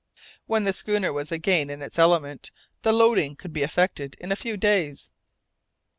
When 0.47 0.63
the 0.63 0.73
schooner 0.73 1.13
was 1.13 1.31
again 1.31 1.69
in 1.69 1.83
its 1.83 1.99
element, 1.99 2.49
the 2.81 2.91
loading 2.91 3.35
could 3.35 3.53
be 3.53 3.61
effected 3.61 4.15
in 4.19 4.31
a 4.31 4.35
few 4.35 4.57
days. 4.57 5.11